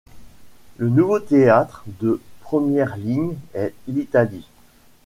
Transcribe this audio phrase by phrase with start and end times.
[0.77, 4.47] Le nouveau théâtre de première ligne est l'Italie.